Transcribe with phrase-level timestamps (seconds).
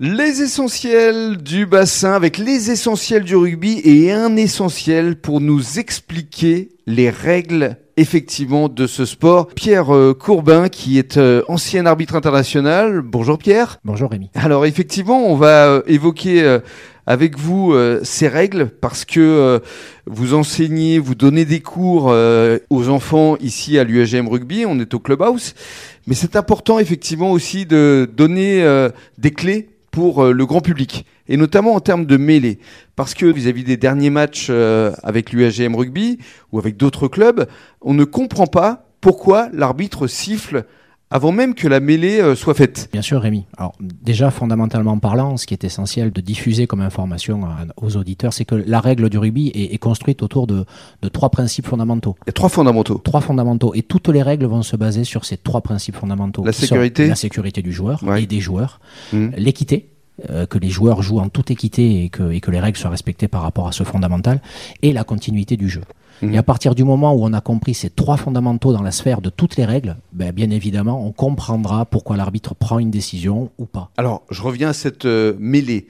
[0.00, 6.70] Les essentiels du bassin avec les essentiels du rugby et un essentiel pour nous expliquer
[6.88, 9.46] les règles effectivement de ce sport.
[9.46, 13.02] Pierre euh, Courbin qui est euh, ancien arbitre international.
[13.02, 13.78] Bonjour Pierre.
[13.84, 14.30] Bonjour Rémi.
[14.34, 16.58] Alors effectivement, on va euh, évoquer
[17.06, 19.60] avec vous ces règles parce que
[20.06, 22.06] vous enseignez, vous donnez des cours
[22.70, 25.54] aux enfants ici à l'UAGM Rugby, on est au clubhouse,
[26.06, 28.66] mais c'est important effectivement aussi de donner
[29.18, 32.58] des clés pour le grand public et notamment en termes de mêlée.
[32.96, 36.18] Parce que vis-à-vis des derniers matchs euh, avec l'UAGM Rugby
[36.52, 37.46] ou avec d'autres clubs,
[37.80, 40.64] on ne comprend pas pourquoi l'arbitre siffle
[41.10, 42.88] avant même que la mêlée euh, soit faite.
[42.90, 43.44] Bien sûr, Rémi.
[43.56, 48.44] Alors déjà, fondamentalement parlant, ce qui est essentiel de diffuser comme information aux auditeurs, c'est
[48.44, 50.64] que la règle du rugby est, construite autour de,
[51.12, 52.16] trois principes fondamentaux.
[52.22, 52.98] Il y a trois fondamentaux.
[52.98, 53.74] Trois fondamentaux.
[53.74, 56.44] Et toutes les règles vont se baser sur ces trois principes fondamentaux.
[56.44, 57.06] La sécurité.
[57.06, 58.80] La sécurité du joueur et des joueurs.
[59.12, 59.28] Mmh.
[59.36, 59.93] L'équité
[60.30, 62.90] euh, que les joueurs jouent en toute équité et que, et que, les règles soient
[62.90, 64.40] respectées par rapport à ce fondamental,
[64.82, 65.82] et la continuité du jeu.
[66.22, 66.34] Mhm.
[66.34, 69.20] Et à partir du moment où on a compris ces trois fondamentaux dans la sphère
[69.20, 73.66] de toutes les règles, ben, bien évidemment, on comprendra pourquoi l'arbitre prend une décision ou
[73.66, 73.90] pas.
[73.96, 75.88] Alors, je reviens à cette euh, mêlée.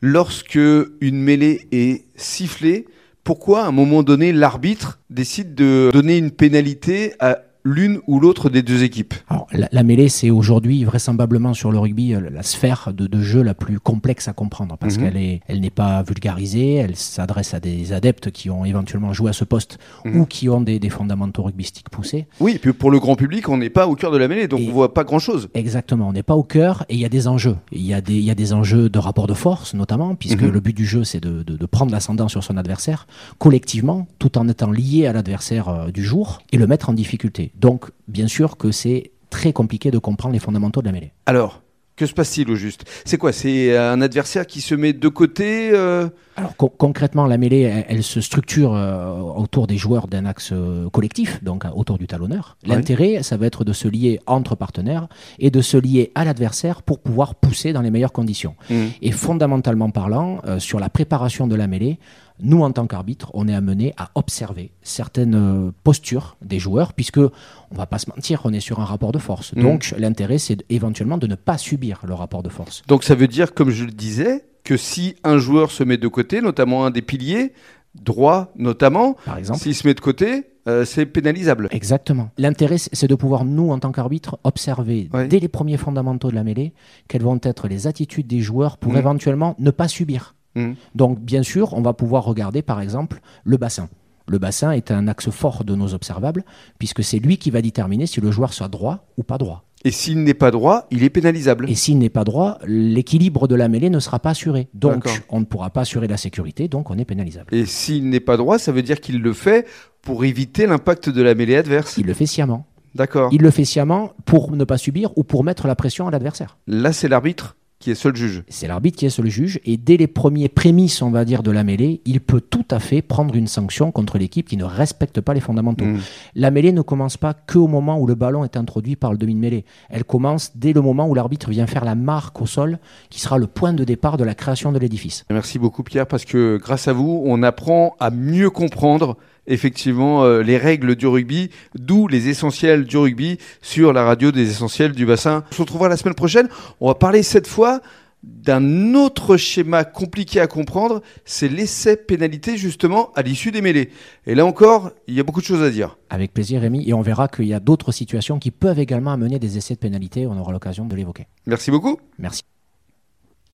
[0.00, 2.86] Lorsque une mêlée est sifflée,
[3.24, 8.48] pourquoi à un moment donné l'arbitre décide de donner une pénalité à l'une ou l'autre
[8.48, 12.92] des deux équipes Alors, la, mêlée, c'est aujourd'hui vraisemblablement sur le rugby euh, la sphère
[12.92, 15.04] de, jeu la plus complexe à comprendre parce mhm.
[15.04, 19.30] qu'elle est, elle n'est pas vulgarisée, elle s'adresse à des adeptes qui ont éventuellement joué
[19.30, 20.20] à ce poste mhm.
[20.20, 22.26] ou qui ont des, fondamentaux rugbystiques poussés.
[22.38, 24.46] Oui, et puis pour le grand public, on n'est pas au cœur de la mêlée,
[24.46, 25.48] donc on voit pas grand-chose.
[25.54, 27.56] Exactement, on n'est pas au cœur et il y a des enjeux.
[27.72, 30.42] Il y a des, il y a des enjeux de rapport de force notamment, puisque
[30.42, 30.52] mhm.
[30.52, 34.46] le but du jeu, c'est de, de, prendre l'ascendant sur son adversaire collectivement, tout en
[34.46, 37.50] étant lié à l'adversaire euh, du jour et le mettre en difficulté.
[37.56, 41.12] Donc, bien sûr que c'est très compliqué de comprendre les fondamentaux de la mêlée.
[41.26, 41.62] Alors,
[41.96, 42.84] que se passe-t-il au juste?
[43.06, 43.32] C'est quoi?
[43.32, 48.20] C'est un adversaire qui se met de côté euh Alors concrètement, la mêlée, elle, se
[48.20, 52.58] structure euh, autour des joueurs d'un axe euh, collectif, donc autour du talonneur.
[52.66, 55.08] L'intérêt, ça va être de se lier entre partenaires
[55.38, 58.56] et de se lier à l'adversaire pour pouvoir pousser dans les meilleures conditions.
[58.68, 58.74] Mmh.
[59.00, 61.98] Et fondamentalement parlant, sur la préparation de la mêlée,
[62.40, 67.18] nous, en tant qu'arbitre, on est amené à observer certaines euh, postures des joueurs, puisque,
[67.18, 69.54] on va pas se mentir, on est sur un rapport de force.
[69.54, 69.62] Mm.
[69.62, 72.82] Donc, l'intérêt, c'est éventuellement de ne pas subir le rapport de force.
[72.88, 76.08] Donc, ça veut dire, comme je le disais, que si un joueur se met de
[76.08, 77.52] côté, notamment un des piliers,
[77.94, 81.68] droit notamment, par exemple, s'il se met de côté, euh, c'est pénalisable.
[81.70, 82.30] Exactement.
[82.38, 86.44] L'intérêt, c'est de pouvoir, nous, en tant qu'arbitre, observer dès les premiers fondamentaux de la
[86.44, 86.74] mêlée
[87.08, 88.98] quelles vont être les attitudes des joueurs pour mm.
[88.98, 90.34] éventuellement ne pas subir.
[90.56, 90.72] Mmh.
[90.94, 93.88] Donc, bien sûr, on va pouvoir regarder, par exemple, le bassin.
[94.28, 96.44] Le bassin est un axe fort de nos observables,
[96.78, 99.62] puisque c'est lui qui va déterminer si le joueur soit droit ou pas droit.
[99.84, 101.70] Et s'il n'est pas droit, il est pénalisable.
[101.70, 104.66] Et s'il n'est pas droit, l'équilibre de la mêlée ne sera pas assuré.
[104.74, 107.54] Donc, on ne pourra pas assurer la sécurité, donc on est pénalisable.
[107.54, 109.64] Et s'il n'est pas droit, ça veut dire qu'il le fait
[110.02, 111.98] pour éviter l'impact de la mêlée adverse.
[111.98, 112.66] Il le fait sciemment.
[112.96, 113.28] D'accord.
[113.32, 116.56] Il le fait sciemment pour ne pas subir ou pour mettre la pression à l'adversaire.
[116.66, 118.42] Là, c'est l'arbitre qui est seul juge.
[118.48, 119.60] C'est l'arbitre qui est seul juge.
[119.64, 122.78] Et dès les premiers prémices, on va dire, de la mêlée, il peut tout à
[122.78, 125.84] fait prendre une sanction contre l'équipe qui ne respecte pas les fondamentaux.
[125.84, 126.00] Hmm.
[126.34, 129.64] La mêlée ne commence pas qu'au moment où le ballon est introduit par le demi-mêlée.
[129.90, 132.78] Elle commence dès le moment où l'arbitre vient faire la marque au sol,
[133.10, 135.24] qui sera le point de départ de la création de l'édifice.
[135.30, 140.42] Merci beaucoup Pierre, parce que grâce à vous, on apprend à mieux comprendre effectivement euh,
[140.42, 145.06] les règles du rugby, d'où les essentiels du rugby sur la radio des essentiels du
[145.06, 145.44] bassin.
[145.50, 146.48] On se retrouvera la semaine prochaine.
[146.80, 147.80] On va parler cette fois
[148.22, 153.90] d'un autre schéma compliqué à comprendre, c'est l'essai pénalité justement à l'issue des mêlées.
[154.26, 155.96] Et là encore, il y a beaucoup de choses à dire.
[156.10, 159.38] Avec plaisir Rémi, et on verra qu'il y a d'autres situations qui peuvent également amener
[159.38, 161.26] des essais de pénalité, on aura l'occasion de l'évoquer.
[161.46, 161.98] Merci beaucoup.
[162.18, 162.42] Merci.